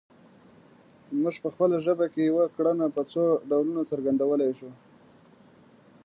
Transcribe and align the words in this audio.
موږ 1.21 1.35
په 1.43 1.49
خپله 1.53 1.75
ژبه 1.85 2.05
کې 2.13 2.21
یوه 2.29 2.45
کړنه 2.55 2.85
په 2.95 3.01
څو 3.11 3.23
ډولونو 3.49 3.81
څرګندولی 3.89 4.51
شو 4.59 4.69